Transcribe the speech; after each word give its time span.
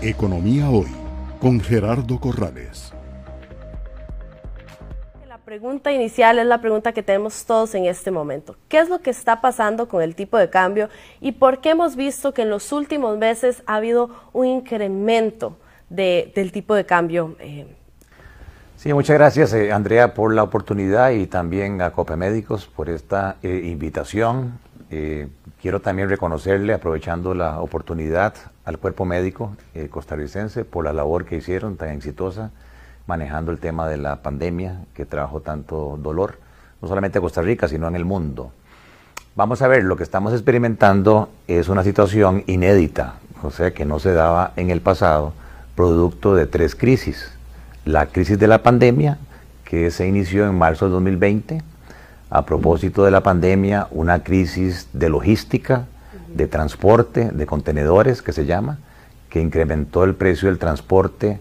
Economía 0.00 0.70
Hoy 0.70 0.86
con 1.40 1.58
Gerardo 1.58 2.20
Corrales. 2.20 2.92
La 5.26 5.38
pregunta 5.38 5.90
inicial 5.90 6.38
es 6.38 6.46
la 6.46 6.60
pregunta 6.60 6.92
que 6.92 7.02
tenemos 7.02 7.44
todos 7.44 7.74
en 7.74 7.86
este 7.86 8.12
momento. 8.12 8.54
¿Qué 8.68 8.78
es 8.78 8.88
lo 8.88 9.00
que 9.00 9.10
está 9.10 9.40
pasando 9.40 9.88
con 9.88 10.00
el 10.00 10.14
tipo 10.14 10.38
de 10.38 10.50
cambio 10.50 10.88
y 11.20 11.32
por 11.32 11.60
qué 11.60 11.70
hemos 11.70 11.96
visto 11.96 12.32
que 12.32 12.42
en 12.42 12.50
los 12.50 12.70
últimos 12.70 13.18
meses 13.18 13.64
ha 13.66 13.74
habido 13.74 14.10
un 14.32 14.46
incremento 14.46 15.56
del 15.90 16.52
tipo 16.52 16.76
de 16.76 16.86
cambio? 16.86 17.34
Eh? 17.40 17.66
Sí, 18.76 18.94
muchas 18.94 19.18
gracias 19.18 19.52
eh, 19.52 19.72
Andrea 19.72 20.14
por 20.14 20.32
la 20.32 20.44
oportunidad 20.44 21.10
y 21.10 21.26
también 21.26 21.82
a 21.82 21.92
Médicos 22.16 22.66
por 22.66 22.88
esta 22.88 23.38
eh, 23.42 23.62
invitación. 23.64 24.60
Quiero 25.60 25.80
también 25.80 26.08
reconocerle, 26.08 26.72
aprovechando 26.74 27.34
la 27.34 27.60
oportunidad, 27.60 28.34
al 28.64 28.78
cuerpo 28.78 29.04
médico 29.04 29.56
costarricense 29.90 30.64
por 30.64 30.84
la 30.84 30.92
labor 30.92 31.24
que 31.24 31.36
hicieron 31.36 31.76
tan 31.76 31.90
exitosa 31.90 32.50
manejando 33.08 33.50
el 33.50 33.58
tema 33.58 33.88
de 33.88 33.96
la 33.96 34.16
pandemia 34.16 34.82
que 34.94 35.06
trajo 35.06 35.40
tanto 35.40 35.98
dolor, 36.00 36.38
no 36.80 36.88
solamente 36.88 37.18
a 37.18 37.22
Costa 37.22 37.40
Rica, 37.40 37.66
sino 37.66 37.88
en 37.88 37.96
el 37.96 38.04
mundo. 38.04 38.52
Vamos 39.34 39.62
a 39.62 39.68
ver, 39.68 39.82
lo 39.84 39.96
que 39.96 40.02
estamos 40.02 40.32
experimentando 40.34 41.30
es 41.48 41.68
una 41.68 41.82
situación 41.82 42.44
inédita, 42.46 43.14
o 43.42 43.50
sea, 43.50 43.72
que 43.72 43.86
no 43.86 43.98
se 43.98 44.12
daba 44.12 44.52
en 44.56 44.70
el 44.70 44.82
pasado, 44.82 45.32
producto 45.74 46.34
de 46.34 46.46
tres 46.46 46.74
crisis. 46.74 47.32
La 47.84 48.06
crisis 48.06 48.38
de 48.38 48.46
la 48.46 48.62
pandemia, 48.62 49.16
que 49.64 49.90
se 49.90 50.06
inició 50.06 50.46
en 50.46 50.58
marzo 50.58 50.86
de 50.86 50.92
2020, 50.92 51.62
a 52.30 52.44
propósito 52.44 53.04
de 53.04 53.10
la 53.10 53.22
pandemia, 53.22 53.88
una 53.90 54.22
crisis 54.22 54.88
de 54.92 55.08
logística, 55.08 55.86
de 56.34 56.46
transporte, 56.46 57.30
de 57.30 57.46
contenedores, 57.46 58.22
que 58.22 58.32
se 58.32 58.44
llama, 58.44 58.78
que 59.30 59.40
incrementó 59.40 60.04
el 60.04 60.14
precio 60.14 60.48
del 60.48 60.58
transporte 60.58 61.40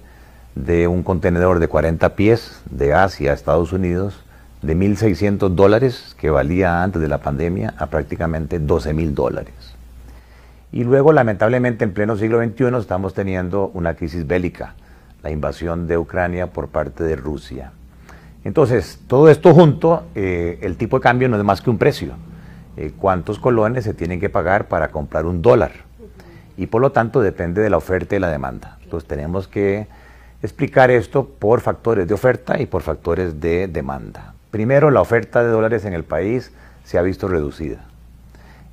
de 0.55 0.87
un 0.87 1.03
contenedor 1.03 1.59
de 1.59 1.67
40 1.67 2.15
pies 2.15 2.61
de 2.69 2.93
Asia 2.93 3.31
a 3.31 3.33
Estados 3.33 3.73
Unidos 3.73 4.23
de 4.61 4.75
1.600 4.75 5.49
dólares 5.49 6.15
que 6.19 6.29
valía 6.29 6.81
antes 6.81 7.01
de 7.01 7.07
la 7.07 7.19
pandemia 7.19 7.75
a 7.77 7.87
prácticamente 7.87 8.59
12.000 8.59 9.13
dólares. 9.13 9.53
Y 10.71 10.83
luego, 10.83 11.13
lamentablemente, 11.13 11.83
en 11.83 11.93
pleno 11.93 12.17
siglo 12.17 12.43
XXI 12.43 12.77
estamos 12.77 13.13
teniendo 13.13 13.71
una 13.73 13.93
crisis 13.93 14.25
bélica, 14.25 14.73
la 15.23 15.31
invasión 15.31 15.87
de 15.87 15.97
Ucrania 15.97 16.47
por 16.47 16.69
parte 16.69 17.03
de 17.03 17.15
Rusia. 17.15 17.71
Entonces, 18.47 19.01
todo 19.07 19.27
esto 19.27 19.53
junto, 19.53 20.05
eh, 20.15 20.59
el 20.61 20.77
tipo 20.77 20.99
de 20.99 21.03
cambio 21.03 21.27
no 21.27 21.35
es 21.35 21.43
más 21.43 21.61
que 21.61 21.69
un 21.69 21.77
precio. 21.77 22.13
Eh, 22.77 22.93
¿Cuántos 22.97 23.39
colones 23.39 23.83
se 23.83 23.93
tienen 23.93 24.21
que 24.21 24.29
pagar 24.29 24.69
para 24.69 24.87
comprar 24.87 25.25
un 25.25 25.41
dólar? 25.41 25.73
Y 26.55 26.67
por 26.67 26.81
lo 26.81 26.93
tanto 26.93 27.19
depende 27.19 27.61
de 27.61 27.69
la 27.69 27.75
oferta 27.75 28.15
y 28.15 28.19
la 28.19 28.29
demanda. 28.29 28.77
Entonces 28.83 29.05
tenemos 29.05 29.49
que 29.49 29.87
explicar 30.41 30.91
esto 30.91 31.25
por 31.27 31.59
factores 31.59 32.07
de 32.07 32.13
oferta 32.13 32.57
y 32.61 32.67
por 32.67 32.83
factores 32.83 33.41
de 33.41 33.67
demanda. 33.67 34.33
Primero, 34.49 34.91
la 34.91 35.01
oferta 35.01 35.43
de 35.43 35.49
dólares 35.49 35.83
en 35.83 35.91
el 35.91 36.05
país 36.05 36.53
se 36.85 36.97
ha 36.97 37.01
visto 37.01 37.27
reducida. 37.27 37.83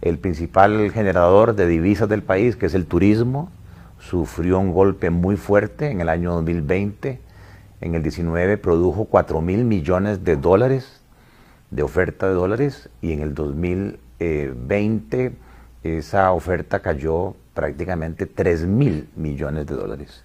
El 0.03 0.19
principal 0.19 0.93
generador 0.93 1.57
de 1.57 1.67
divisas 1.67 2.09
del 2.09 2.23
país, 2.23 2.55
que 2.55 2.67
es 2.67 2.75
el 2.75 2.87
turismo, 2.87 3.51
sufrió 3.99 4.61
un 4.61 4.73
golpe 4.73 5.11
muy 5.11 5.37
fuerte 5.37 5.91
en 5.91 6.01
el 6.01 6.09
año 6.09 6.33
2020. 6.35 7.24
En 7.85 7.95
el 7.95 8.03
19 8.03 8.57
produjo 8.57 9.05
4 9.05 9.43
mil 9.43 9.67
millones 9.67 10.25
de 10.25 10.37
dólares 10.37 11.03
de 11.71 11.83
oferta 11.83 12.27
de 12.27 12.33
dólares 12.33 12.89
y 13.03 13.13
en 13.13 13.21
el 13.21 13.35
2020 13.35 15.33
esa 15.83 16.33
oferta 16.33 16.81
cayó 16.81 17.37
prácticamente 17.53 18.25
3 18.25 18.65
mil 18.65 19.11
millones 19.17 19.67
de 19.67 19.75
dólares 19.75 20.25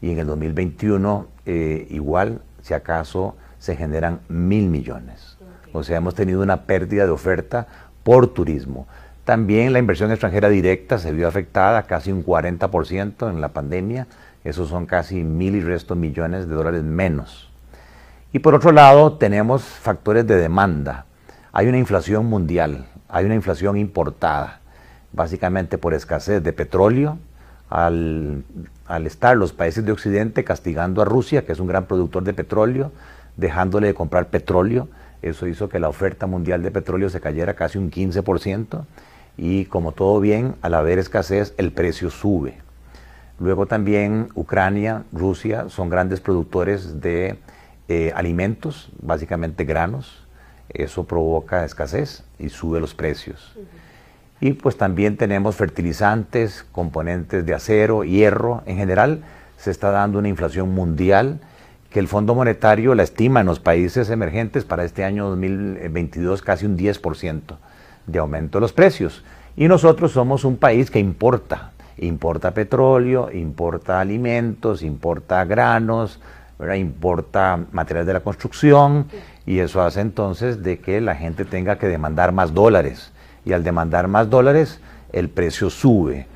y 0.00 0.10
en 0.10 0.20
el 0.20 0.26
2021 0.26 1.26
eh, 1.44 1.86
igual, 1.90 2.40
si 2.62 2.72
acaso, 2.72 3.36
se 3.58 3.76
generan 3.76 4.20
mil 4.30 4.70
millones. 4.70 5.36
O 5.74 5.82
sea, 5.82 5.98
hemos 5.98 6.14
tenido 6.14 6.40
una 6.40 6.62
pérdida 6.62 7.04
de 7.04 7.10
oferta 7.10 7.66
por 8.04 8.28
turismo. 8.28 8.86
También 9.26 9.74
la 9.74 9.80
inversión 9.80 10.12
extranjera 10.12 10.48
directa 10.48 10.96
se 10.96 11.12
vio 11.12 11.28
afectada, 11.28 11.82
casi 11.82 12.10
un 12.10 12.24
40% 12.24 13.28
en 13.28 13.42
la 13.42 13.48
pandemia. 13.48 14.06
Esos 14.46 14.68
son 14.68 14.86
casi 14.86 15.24
mil 15.24 15.56
y 15.56 15.60
resto 15.60 15.96
millones 15.96 16.48
de 16.48 16.54
dólares 16.54 16.84
menos. 16.84 17.50
Y 18.32 18.38
por 18.38 18.54
otro 18.54 18.70
lado, 18.70 19.14
tenemos 19.14 19.64
factores 19.64 20.24
de 20.24 20.36
demanda. 20.36 21.04
Hay 21.50 21.66
una 21.66 21.78
inflación 21.78 22.26
mundial, 22.26 22.86
hay 23.08 23.24
una 23.24 23.34
inflación 23.34 23.76
importada, 23.76 24.60
básicamente 25.12 25.78
por 25.78 25.94
escasez 25.94 26.44
de 26.44 26.52
petróleo, 26.52 27.18
al, 27.70 28.44
estar 29.04 29.36
los 29.36 29.52
países 29.52 29.84
de 29.84 29.90
Occidente 29.90 30.44
castigando 30.44 31.02
a 31.02 31.04
Rusia, 31.04 31.44
que 31.44 31.50
es 31.50 31.58
un 31.58 31.66
gran 31.66 31.86
productor 31.86 32.22
de 32.22 32.32
petróleo, 32.32 32.92
dejándole 33.36 33.88
de 33.88 33.94
comprar 33.94 34.28
petróleo. 34.28 34.86
Eso 35.22 35.48
hizo 35.48 35.68
que 35.68 35.80
la 35.80 35.88
oferta 35.88 36.28
mundial 36.28 36.62
de 36.62 36.70
petróleo 36.70 37.10
se 37.10 37.20
cayera 37.20 37.54
casi 37.54 37.78
un 37.78 37.90
15% 37.90 38.84
y 39.36 39.64
como 39.64 39.90
todo 39.90 40.20
bien, 40.20 40.54
al 40.62 40.74
haber 40.74 41.00
escasez, 41.00 41.52
el 41.58 41.72
precio 41.72 42.10
sube. 42.10 42.64
Luego 43.38 43.66
también 43.66 44.28
Ucrania, 44.34 45.04
Rusia 45.12 45.68
son 45.68 45.90
grandes 45.90 46.20
productores 46.20 47.00
de 47.00 47.38
eh, 47.88 48.12
alimentos, 48.14 48.90
básicamente 49.00 49.64
granos. 49.64 50.26
Eso 50.68 51.04
provoca 51.04 51.64
escasez 51.64 52.24
y 52.38 52.48
sube 52.48 52.80
los 52.80 52.94
precios. 52.94 53.56
Y 54.40 54.52
pues 54.52 54.76
también 54.76 55.16
tenemos 55.16 55.56
fertilizantes, 55.56 56.64
componentes 56.72 57.46
de 57.46 57.54
acero, 57.54 58.04
hierro. 58.04 58.62
En 58.66 58.76
general 58.76 59.22
se 59.56 59.70
está 59.70 59.90
dando 59.90 60.18
una 60.18 60.28
inflación 60.28 60.74
mundial 60.74 61.40
que 61.90 62.00
el 62.00 62.08
Fondo 62.08 62.34
Monetario 62.34 62.94
la 62.94 63.04
estima 63.04 63.40
en 63.40 63.46
los 63.46 63.60
países 63.60 64.10
emergentes 64.10 64.64
para 64.64 64.84
este 64.84 65.04
año 65.04 65.28
2022 65.30 66.42
casi 66.42 66.66
un 66.66 66.76
10% 66.76 67.40
de 68.06 68.18
aumento 68.18 68.58
de 68.58 68.60
los 68.60 68.72
precios. 68.72 69.24
Y 69.56 69.68
nosotros 69.68 70.12
somos 70.12 70.44
un 70.44 70.58
país 70.58 70.90
que 70.90 70.98
importa, 70.98 71.72
importa 71.98 72.52
petróleo, 72.52 73.30
importa 73.32 74.00
alimentos, 74.00 74.82
importa 74.82 75.44
granos, 75.44 76.20
importa 76.74 77.58
materiales 77.72 78.06
de 78.06 78.12
la 78.14 78.20
construcción 78.20 79.06
y 79.44 79.58
eso 79.58 79.82
hace 79.82 80.00
entonces 80.00 80.62
de 80.62 80.78
que 80.78 81.00
la 81.00 81.14
gente 81.14 81.44
tenga 81.44 81.78
que 81.78 81.88
demandar 81.88 82.32
más 82.32 82.54
dólares 82.54 83.12
y 83.44 83.52
al 83.52 83.62
demandar 83.62 84.08
más 84.08 84.28
dólares, 84.28 84.80
el 85.12 85.28
precio 85.28 85.70
sube. 85.70 86.26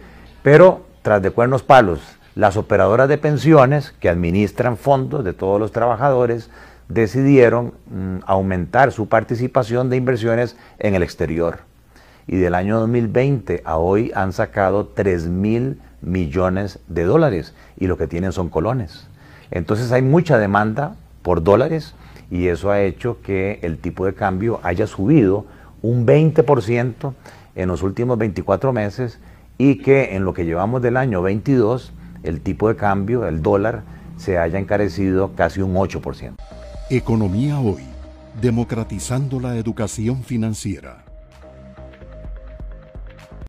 Pero, 0.43 0.87
tras 1.03 1.21
de 1.21 1.31
cuernos 1.31 1.63
palos, 1.63 2.01
las 2.35 2.57
operadoras 2.57 3.09
de 3.09 3.19
pensiones 3.19 3.93
que 3.99 4.09
administran 4.09 4.77
fondos 4.77 5.25
de 5.25 5.33
todos 5.33 5.59
los 5.59 5.73
trabajadores 5.73 6.51
decidieron 6.89 7.75
mm, 7.91 8.19
aumentar 8.27 8.93
su 8.93 9.09
participación 9.09 9.91
de 9.91 9.97
inversiones 9.97 10.57
en 10.79 10.95
el 10.95 11.03
exterior. 11.03 11.70
Y 12.33 12.37
del 12.37 12.55
año 12.55 12.79
2020 12.79 13.63
a 13.65 13.77
hoy 13.79 14.13
han 14.15 14.33
sacado 14.33 14.87
3 14.87 15.27
mil 15.27 15.81
millones 16.01 16.79
de 16.87 17.03
dólares 17.03 17.55
y 17.77 17.89
lo 17.89 17.99
que 17.99 18.07
tienen 18.07 18.31
son 18.31 18.51
colones. 18.51 19.09
Entonces 19.51 19.91
hay 19.91 20.03
mucha 20.03 20.39
demanda 20.39 20.95
por 21.23 21.43
dólares 21.43 21.97
y 22.31 22.47
eso 22.47 22.71
ha 22.71 22.83
hecho 22.83 23.21
que 23.21 23.59
el 23.63 23.79
tipo 23.79 24.07
de 24.07 24.15
cambio 24.15 24.61
haya 24.63 24.87
subido 24.87 25.45
un 25.83 26.07
20% 26.07 27.15
en 27.57 27.69
los 27.69 27.83
últimos 27.83 28.17
24 28.17 28.73
meses 28.73 29.19
y 29.59 29.79
que 29.79 30.15
en 30.15 30.25
lo 30.25 30.33
que 30.33 30.45
llevamos 30.45 30.83
del 30.83 30.99
año 30.99 31.23
22 31.23 31.93
el 32.23 32.43
tipo 32.43 32.69
de 32.69 32.77
cambio, 32.77 33.27
el 33.27 33.43
dólar, 33.43 33.83
se 34.17 34.39
haya 34.39 34.61
encarecido 34.61 35.33
casi 35.35 35.63
un 35.63 35.75
8%. 35.75 36.37
Economía 36.91 37.59
hoy, 37.59 37.83
democratizando 38.41 39.41
la 39.41 39.57
educación 39.57 40.23
financiera. 40.23 41.10